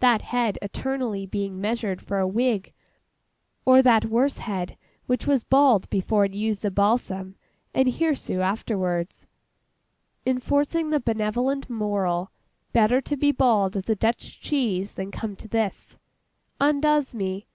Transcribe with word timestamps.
That 0.00 0.22
head 0.22 0.58
eternally 0.60 1.24
being 1.24 1.60
measured 1.60 2.00
for 2.02 2.18
a 2.18 2.26
wig, 2.26 2.72
or 3.64 3.80
that 3.80 4.06
worse 4.06 4.38
head 4.38 4.76
which 5.06 5.24
was 5.24 5.44
bald 5.44 5.88
before 5.88 6.24
it 6.24 6.34
used 6.34 6.62
the 6.62 6.70
balsam, 6.72 7.36
and 7.72 7.86
hirsute 7.88 8.40
afterwards—enforcing 8.40 10.90
the 10.90 10.98
benevolent 10.98 11.70
moral, 11.70 12.32
'Better 12.72 13.00
to 13.02 13.16
be 13.16 13.30
bald 13.30 13.76
as 13.76 13.88
a 13.88 13.94
Dutch 13.94 14.40
cheese 14.40 14.94
than 14.94 15.12
come 15.12 15.36
to 15.36 15.46
this,'—undoes 15.46 17.14
me. 17.14 17.46